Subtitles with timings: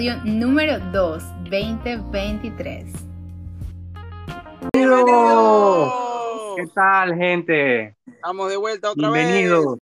[0.00, 2.86] episodio número 2, 2023.
[4.72, 5.92] ¡Bienvenidos!
[6.56, 7.94] ¿Qué tal, gente?
[8.06, 9.74] Estamos de vuelta otra Bienvenidos.
[9.74, 9.78] vez.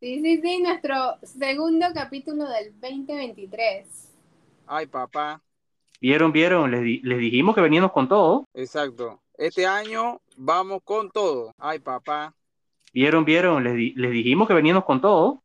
[0.00, 4.12] Sí, sí, sí, nuestro segundo capítulo del 2023.
[4.66, 5.40] Ay, papá.
[5.98, 6.70] ¿Vieron, vieron?
[6.72, 8.44] Les, di- les dijimos que veníamos con todo.
[8.52, 9.18] Exacto.
[9.38, 11.52] Este año vamos con todo.
[11.58, 12.34] Ay, papá.
[12.92, 13.64] ¿Vieron, vieron?
[13.64, 15.42] Les, di- les dijimos que veníamos con todo.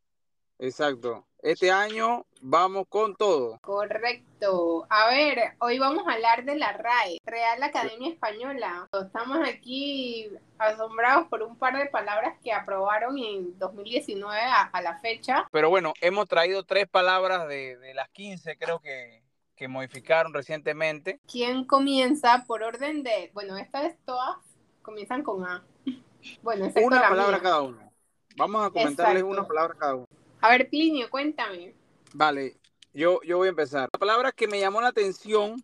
[0.58, 1.26] Exacto.
[1.42, 3.58] Este año vamos con todo.
[3.60, 4.86] Correcto.
[4.90, 8.88] A ver, hoy vamos a hablar de la RAE, Real Academia Española.
[8.92, 10.28] Estamos aquí
[10.58, 15.46] asombrados por un par de palabras que aprobaron en 2019 a, a la fecha.
[15.52, 19.22] Pero bueno, hemos traído tres palabras de, de las 15, creo que,
[19.54, 21.20] que modificaron recientemente.
[21.30, 24.36] ¿Quién comienza por orden de, bueno, esta vez todas
[24.82, 25.64] comienzan con A.
[26.42, 27.42] Bueno, Una la palabra mía.
[27.42, 27.92] cada uno.
[28.36, 29.28] Vamos a comentarles Exacto.
[29.28, 30.06] una palabra cada uno.
[30.46, 31.74] A ver, Plinio, cuéntame.
[32.14, 32.56] Vale,
[32.94, 33.88] yo, yo voy a empezar.
[33.92, 35.60] La palabra que me llamó la atención,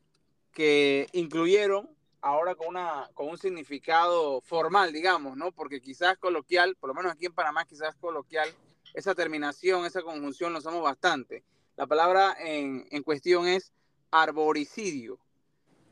[0.53, 1.89] que incluyeron
[2.21, 5.53] ahora con, una, con un significado formal, digamos, ¿no?
[5.53, 8.53] Porque quizás coloquial, por lo menos aquí en Panamá, quizás coloquial,
[8.93, 11.45] esa terminación, esa conjunción lo somos bastante.
[11.77, 13.73] La palabra en, en cuestión es
[14.11, 15.21] arboricidio,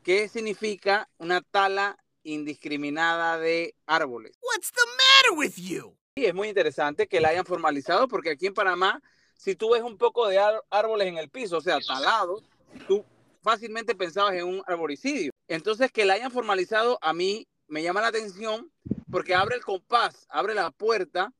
[0.03, 4.37] que significa una tala indiscriminada de árboles.
[4.41, 5.95] What's the matter with you?
[6.17, 9.01] Sí, es muy interesante que la hayan formalizado porque aquí en Panamá,
[9.33, 12.43] si tú ves un poco de árboles en el piso, o sea, talados,
[12.85, 13.05] tú
[13.41, 15.31] fácilmente pensabas en un arboricidio.
[15.47, 18.69] Entonces, que la hayan formalizado a mí me llama la atención
[19.09, 21.31] porque abre el compás, abre la puerta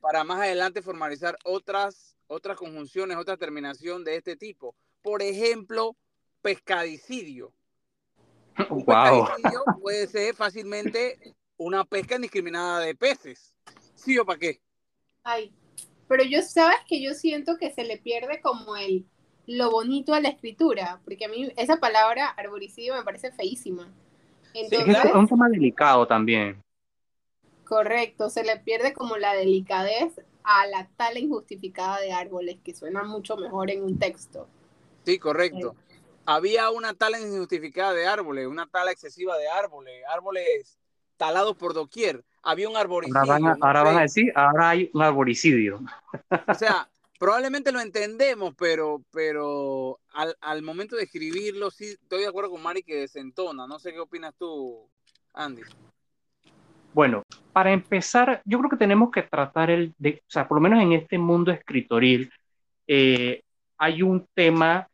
[0.00, 4.76] para más adelante formalizar otras, otras conjunciones, otra terminación de este tipo.
[5.02, 5.96] Por ejemplo,
[6.40, 7.52] pescadicidio.
[8.70, 8.86] Un Wow.
[8.86, 13.54] pescadicidio puede ser fácilmente una pesca indiscriminada de peces.
[13.94, 14.60] ¿Sí o para qué?
[15.22, 15.52] Ay,
[16.08, 19.06] pero yo sabes que yo siento que se le pierde como el
[19.46, 23.92] lo bonito a la escritura, porque a mí esa palabra arboricidio me parece feísima.
[24.54, 26.62] Es Entonces, que es un tema delicado también.
[27.64, 33.02] correcto, se le pierde como la delicadez a la tala injustificada de árboles, que suena
[33.04, 34.48] mucho mejor en un texto.
[35.04, 35.76] Sí, correcto.
[36.26, 40.78] Había una tala injustificada de árboles, una tala excesiva de árboles, árboles
[41.16, 42.24] talados por doquier.
[42.44, 43.20] Había un arboricidio.
[43.20, 43.86] Ahora van a, no ahora sé.
[43.86, 45.80] van a decir, ahora hay un arboricidio.
[46.46, 46.88] O sea,
[47.18, 52.62] probablemente lo entendemos, pero, pero al, al momento de escribirlo, sí estoy de acuerdo con
[52.62, 53.66] Mari que desentona.
[53.66, 54.88] No sé qué opinas tú,
[55.32, 55.62] Andy.
[56.92, 60.62] Bueno, para empezar, yo creo que tenemos que tratar el, de, o sea, por lo
[60.62, 62.30] menos en este mundo escritoril,
[62.86, 63.42] eh,
[63.78, 64.86] hay un tema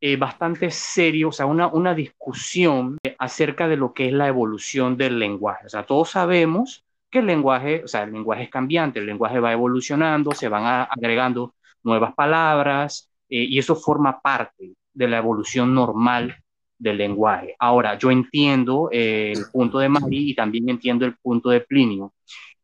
[0.00, 4.96] eh, bastante serio, o sea, una, una discusión acerca de lo que es la evolución
[4.96, 5.66] del lenguaje.
[5.66, 9.40] O sea, todos sabemos que el lenguaje, o sea, el lenguaje es cambiante, el lenguaje
[9.40, 15.18] va evolucionando, se van a- agregando nuevas palabras eh, y eso forma parte de la
[15.18, 16.36] evolución normal
[16.78, 17.54] del lenguaje.
[17.58, 22.12] Ahora, yo entiendo eh, el punto de Mari y también entiendo el punto de Plinio.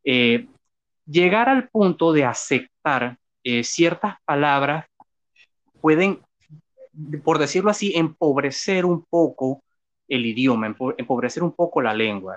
[0.04, 0.47] Eh,
[1.06, 4.87] llegar al punto de aceptar eh, ciertas palabras
[5.81, 6.21] pueden,
[7.25, 9.62] por decirlo así, empobrecer un poco
[10.08, 12.36] el idioma, empo- empobrecer un poco la lengua.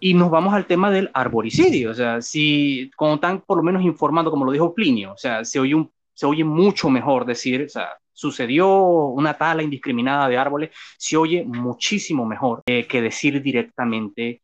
[0.00, 1.90] Y nos vamos al tema del arboricidio.
[1.90, 5.44] O sea, si, como están por lo menos informando, como lo dijo Plinio, o sea,
[5.44, 10.36] se oye, un, se oye mucho mejor decir, o sea, sucedió una tala indiscriminada de
[10.36, 14.42] árboles, se oye muchísimo mejor eh, que decir directamente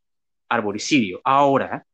[0.48, 1.20] arboricidio.
[1.24, 1.84] Ahora,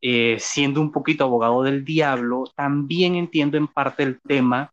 [0.00, 4.72] eh, siendo un poquito abogado del diablo, también entiendo en parte el tema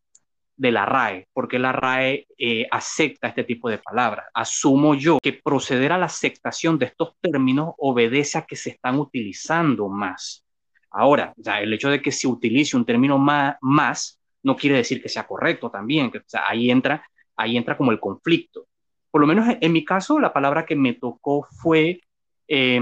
[0.58, 4.26] de la RAE, porque la RAE eh, acepta este tipo de palabras.
[4.34, 8.98] Asumo yo que proceder a la aceptación de estos términos obedece a que se están
[9.00, 10.44] utilizando más.
[10.90, 15.10] Ahora, sea, el hecho de que se utilice un término más, no quiere decir que
[15.10, 18.68] sea correcto también, que, ahí entra, ahí entra como el conflicto.
[19.12, 22.02] Por lo menos en, mi caso, la palabra que me tocó fue
[22.48, 22.82] eh,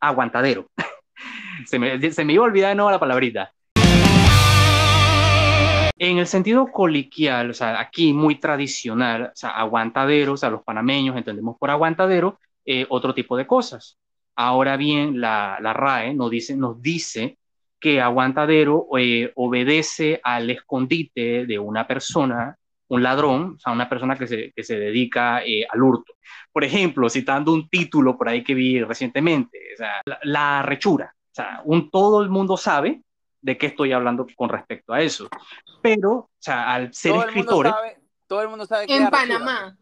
[0.00, 0.66] aguantadero.
[1.66, 3.52] se, me, se me iba a olvidar de nuevo la palabrita.
[5.98, 10.62] En el sentido coloquial, o sea, aquí muy tradicional, o sea, aguantadero, o sea, los
[10.62, 13.98] panameños entendemos por aguantadero eh, otro tipo de cosas.
[14.36, 17.38] Ahora bien, la, la RAE nos dice, nos dice
[17.80, 22.56] que aguantadero eh, obedece al escondite de una persona,
[22.88, 26.14] un ladrón, o sea, una persona que se, que se dedica eh, al hurto.
[26.52, 31.12] Por ejemplo, citando un título por ahí que vi recientemente, o sea, la, la rechura.
[31.16, 33.02] O sea, un, todo el mundo sabe
[33.40, 35.28] de qué estoy hablando con respecto a eso.
[35.82, 37.72] Pero, o sea, al ser todo escritores...
[37.72, 39.76] El mundo sabe, todo el mundo sabe que En Panamá.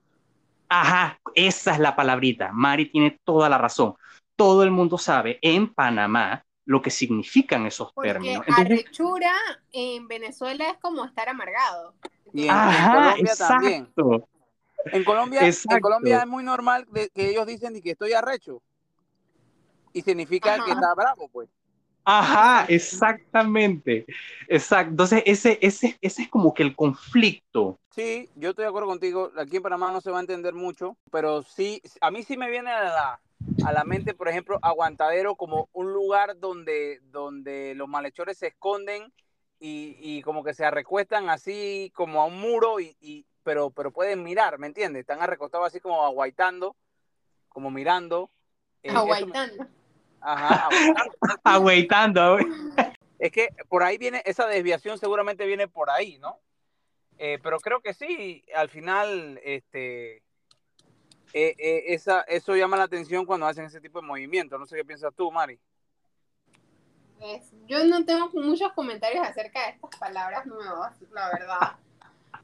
[0.68, 2.50] Ajá, esa es la palabrita.
[2.52, 3.94] Mari tiene toda la razón.
[4.34, 8.42] Todo el mundo sabe en Panamá lo que significan esos Porque términos.
[8.46, 9.32] Entonces, arrechura
[9.72, 11.94] en Venezuela es como estar amargado.
[12.32, 13.82] Y en, en ajá, Colombia también.
[13.82, 14.28] exacto.
[14.86, 15.80] En Colombia, en.
[15.80, 18.60] Colombia es muy normal de- que ellos dicen y que estoy arrecho.
[19.92, 21.48] Y significa que está bravo, pues.
[22.08, 24.06] Ajá, exactamente.
[24.48, 24.90] Exacto.
[24.90, 27.80] Entonces, ese, ese, ese es como que el conflicto.
[27.90, 29.32] Sí, yo estoy de acuerdo contigo.
[29.36, 32.48] Aquí en Panamá no se va a entender mucho, pero sí, a mí sí me
[32.48, 33.20] viene a la,
[33.64, 39.12] a la mente, por ejemplo, Aguantadero como un lugar donde, donde los malhechores se esconden
[39.58, 43.90] y, y como que se arrecuestan así como a un muro, y, y- pero, pero
[43.90, 45.00] pueden mirar, ¿me entiendes?
[45.00, 46.76] Están arrecostados así como aguaitando,
[47.48, 48.30] como mirando.
[48.82, 49.66] Eh, eso Aguaitando.
[50.26, 51.12] Ajá, aguantando.
[51.44, 52.38] Aguaitando.
[53.18, 56.40] Es que por ahí viene, esa desviación seguramente viene por ahí, ¿no?
[57.16, 60.16] Eh, pero creo que sí, al final, este,
[61.32, 64.58] eh, eh, esa, eso llama la atención cuando hacen ese tipo de movimientos.
[64.58, 65.60] No sé qué piensas tú, Mari.
[67.20, 71.76] Es- yo no tengo muchos comentarios acerca de estas palabras nuevas, la verdad.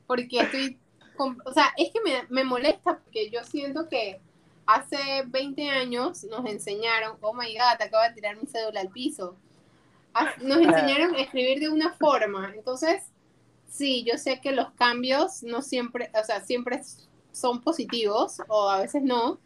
[0.06, 0.79] Porque estoy.
[1.19, 4.20] o sea, es que me, me molesta porque yo siento que
[4.67, 7.17] hace 20 años nos enseñaron.
[7.20, 9.37] Oh my god, acabo de tirar mi cédula al piso.
[10.43, 12.53] Nos enseñaron a escribir de una forma.
[12.55, 13.05] Entonces,
[13.69, 16.11] sí, yo sé que los cambios no siempre.
[16.20, 16.82] O sea, siempre
[17.32, 19.38] son positivos o a veces no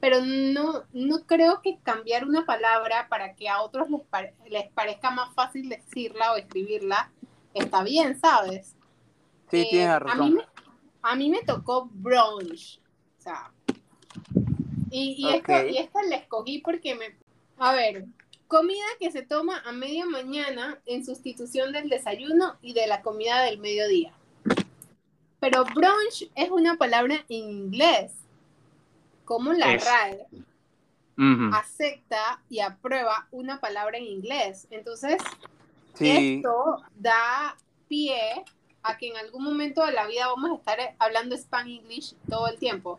[0.00, 4.68] pero no, no creo que cambiar una palabra para que a otros les, pare- les
[4.72, 7.12] parezca más fácil decirla o escribirla
[7.54, 8.74] está bien, ¿sabes?
[9.50, 10.34] Sí, Eh, tienes A mí, razón.
[10.34, 10.44] me,
[11.02, 12.80] a mí me tocó brunch,
[13.18, 13.52] o sea,
[14.92, 15.48] y, Ok.
[15.70, 17.16] y esta la escogí porque me...
[17.58, 18.06] A ver,
[18.48, 23.42] comida que se toma a media mañana en sustitución del desayuno y de la comida
[23.42, 24.12] del mediodía.
[25.40, 28.12] Pero brunch es una palabra en inglés.
[29.24, 29.84] ¿Cómo la Es.
[29.84, 30.26] RAE
[31.52, 34.66] acepta y aprueba una palabra en inglés?
[34.70, 35.18] Entonces,
[35.94, 37.56] Sí, esto da
[37.88, 38.44] pie
[38.82, 42.58] a que en algún momento de la vida vamos a estar hablando Spanglish todo el
[42.58, 42.98] tiempo.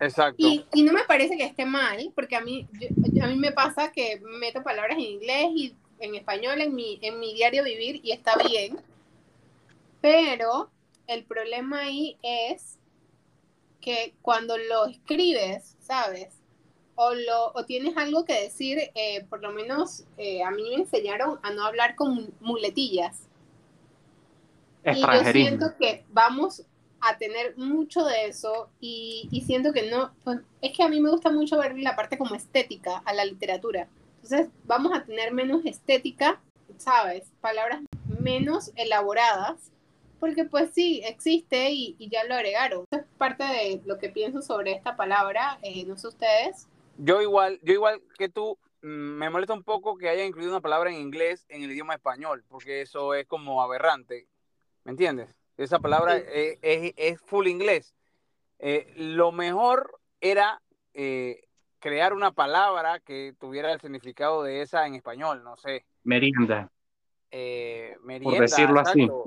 [0.00, 0.36] Exacto.
[0.38, 3.52] Y, y no me parece que esté mal, porque a mí, yo- a mí me
[3.52, 8.00] pasa que meto palabras en inglés y en español en mi, en mi diario vivir
[8.02, 8.78] y está bien.
[10.00, 10.70] Pero
[11.06, 12.78] el problema ahí es
[13.80, 16.34] que cuando lo escribes, ¿sabes?
[16.94, 20.74] O, lo, o tienes algo que decir, eh, por lo menos eh, a mí me
[20.82, 23.28] enseñaron a no hablar con muletillas.
[24.96, 26.64] Y yo siento que vamos
[27.02, 31.00] a tener mucho de eso y, y siento que no, pues, es que a mí
[31.00, 33.88] me gusta mucho ver la parte como estética a la literatura.
[34.22, 36.40] Entonces vamos a tener menos estética,
[36.78, 37.24] ¿sabes?
[37.40, 37.80] Palabras
[38.20, 39.72] menos elaboradas,
[40.20, 42.84] porque pues sí, existe y, y ya lo agregaron.
[42.92, 46.68] Eso es parte de lo que pienso sobre esta palabra, eh, no sé ustedes.
[46.98, 50.60] Yo igual, yo igual que tú, mm, me molesta un poco que haya incluido una
[50.60, 54.28] palabra en inglés en el idioma español, porque eso es como aberrante.
[54.84, 55.28] ¿Me entiendes?
[55.56, 56.24] Esa palabra Sí.
[56.32, 57.94] es, es- es full inglés.
[58.58, 60.60] Eh, lo mejor era
[60.94, 61.44] eh,
[61.78, 65.84] crear una palabra que tuviera el significado de esa en español, no sé.
[66.04, 66.70] Merienda,
[67.30, 69.00] Eh, por merienda, decirlo así.
[69.02, 69.24] exacto.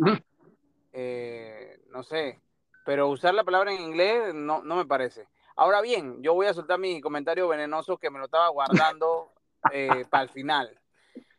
[0.93, 2.39] Eh, no sé,
[2.85, 5.27] pero usar la palabra en inglés no, no me parece.
[5.57, 9.33] Ahora bien, yo voy a soltar mi comentario venenoso que me lo estaba guardando
[10.09, 10.79] para el final.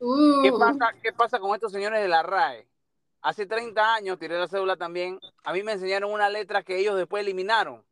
[0.00, 2.66] Uh, ¿Qué pasa, ¿Qué pasa con estos señores de la RAE?
[3.26, 6.97] Hace 30 años, tiré la cédula también, a mí me enseñaron una letra que ellos
[6.97, 7.85] después eliminaron.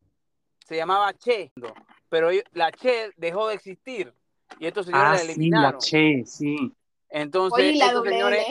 [0.65, 1.51] Se llamaba Che,
[2.09, 4.15] pero la Che dejó de existir
[4.61, 5.81] y estos señores Ah, la sí, la eliminaron.
[5.81, 6.73] che, sí.
[7.09, 8.47] Entonces, Oye, ¿y la estos señores,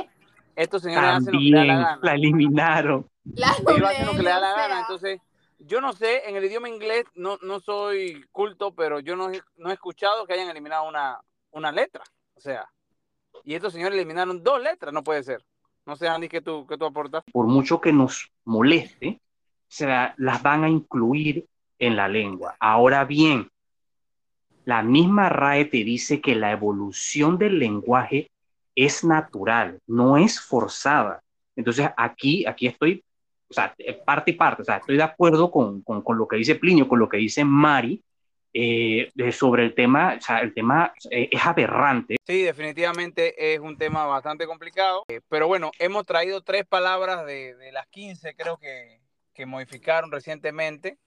[0.57, 1.99] estos señores hacen lo que les da la gana.
[2.03, 3.09] la eliminaron.
[3.35, 4.79] La ellos doble hacen lo que L, les da la o sea, gana.
[4.81, 5.21] Entonces,
[5.59, 9.41] yo no sé, en el idioma inglés no, no soy culto, pero yo no, he-
[9.55, 11.17] no he escuchado que hayan eliminado una,
[11.51, 12.03] una letra.
[12.35, 12.69] O sea,
[13.45, 15.45] y estos señores eliminaron dos letras, no puede ser.
[15.85, 17.23] No sé, Andy, ¿qué tú, qué tú aportas?
[17.31, 19.19] Por mucho que nos moleste,
[19.67, 21.45] se la- las van a incluir
[21.79, 22.55] en la lengua.
[22.59, 23.49] Ahora bien,
[24.65, 28.29] la misma RAE te dice que la evolución del lenguaje
[28.75, 31.21] es natural, no es forzada.
[31.55, 33.03] Entonces, aquí, aquí estoy,
[33.49, 33.75] o sea,
[34.05, 36.87] parte y parte, o sea, estoy de acuerdo con, con, con lo que dice Plinio,
[36.87, 38.01] con lo que dice Mari,
[38.53, 42.17] eh, sobre el tema, o sea, el tema eh, es aberrante.
[42.25, 45.05] Sí, definitivamente es un tema bastante complicado.
[45.07, 48.99] Eh, pero bueno, hemos traído tres palabras de, de las 15, creo que,
[49.33, 50.97] que modificaron recientemente.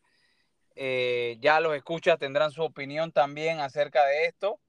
[0.74, 4.60] Eh, ya los escuchas tendrán su opinión también acerca de esto,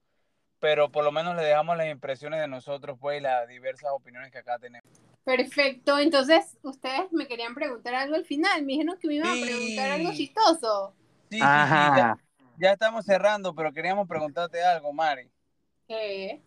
[0.59, 4.31] pero por lo menos le dejamos las impresiones de nosotros, pues, y las diversas opiniones
[4.31, 4.89] que acá tenemos.
[5.25, 9.41] Perfecto, entonces ustedes me querían preguntar algo al final, me dijeron que me iban a
[9.45, 10.17] preguntar algo Sí.
[10.17, 10.93] chistoso.
[11.29, 12.17] Sí, Ajá.
[12.57, 15.29] Ya, estamos cerrando, pero queríamos preguntarte algo, Mari.
[15.87, 16.41] ¿Qué?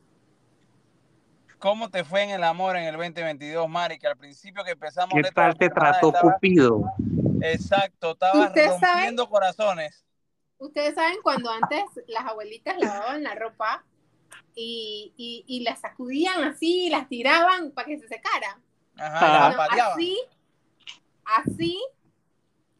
[1.59, 3.99] ¿Cómo te fue en el amor en el 2022, Mari?
[3.99, 5.15] Que al principio que empezamos...
[5.15, 6.83] ¿Qué tal te trató Cupido?
[7.43, 10.05] Exacto, estabas saben- rompiendo corazones.
[10.59, 13.83] Ustedes saben cuando antes las abuelitas lavaban la ropa
[14.55, 18.59] y, y, y la sacudían así, y las tiraban para que se secara.
[18.99, 19.55] Ajá, Ah.
[19.69, 20.19] Bueno, así,
[21.25, 21.83] así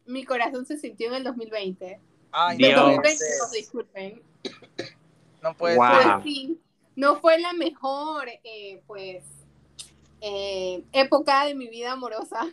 [0.05, 1.99] mi corazón se sintió en el 2020.
[2.31, 2.71] Ay, Dios.
[2.75, 3.19] no puede 2022,
[3.49, 3.59] ser.
[3.59, 4.21] disculpen.
[5.41, 5.87] No puede Wow.
[5.87, 6.23] Pues ser.
[6.23, 6.59] sí,
[6.95, 9.23] no fue la mejor, eh, pues,
[10.21, 12.45] eh, época de mi vida amorosa,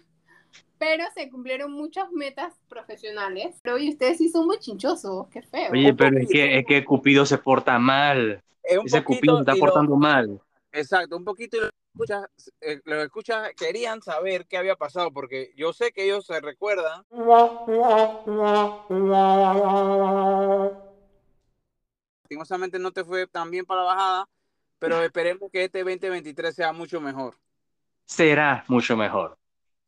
[0.79, 3.57] pero se cumplieron muchas metas profesionales.
[3.63, 5.71] Pero oye, ustedes sí son muy chinchosos, qué feo.
[5.73, 8.43] Oye, pero es que, es que Cupido se porta mal.
[8.63, 10.41] Es un Ese poquito Cupido se está lo- portando mal.
[10.73, 15.53] Exacto, un poquito y los escuchas, eh, los escuchas querían saber qué había pasado, porque
[15.57, 17.05] yo sé que ellos se recuerdan.
[22.23, 24.29] Lastimosamente no te fue tan bien para la bajada,
[24.79, 27.35] pero esperemos que este 2023 sea mucho mejor.
[28.05, 29.37] Será mucho mejor.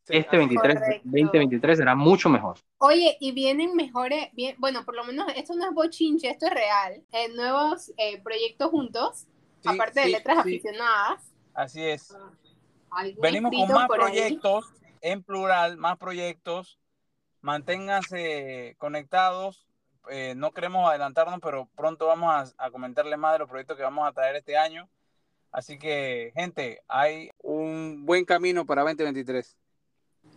[0.09, 1.03] Este 23, Correcto.
[1.05, 2.57] 2023 será mucho mejor.
[2.79, 6.53] Oye, y vienen mejores, bien, bueno, por lo menos esto no es bochinche, esto es
[6.53, 7.05] real.
[7.13, 9.29] Eh, nuevos eh, proyectos juntos,
[9.63, 11.30] Sí, aparte de letras sí, aficionadas.
[11.61, 12.17] Así es.
[13.21, 13.99] Venimos con más ahí.
[13.99, 16.79] proyectos, en plural, más proyectos.
[17.43, 19.67] Manténganse conectados.
[20.11, 23.83] Eh, no queremos adelantarnos, pero pronto vamos a, a comentarles más de los proyectos que
[23.83, 24.89] vamos a traer este año.
[25.53, 29.59] Así que, gente, hay un buen camino para 2023.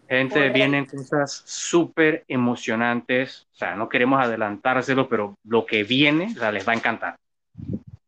[0.09, 0.53] Gente, Correcto.
[0.53, 3.47] vienen cosas súper emocionantes.
[3.53, 7.15] O sea, no queremos adelantárselo, pero lo que viene, o sea, les va a encantar.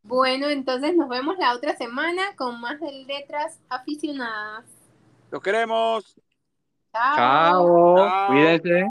[0.06, 4.64] Bueno, entonces nos vemos la otra semana con más de letras aficionadas.
[5.32, 6.14] Los queremos.
[6.92, 7.16] Chao.
[7.16, 7.96] Chao.
[7.96, 8.26] Chao.
[8.28, 8.88] Cuídense.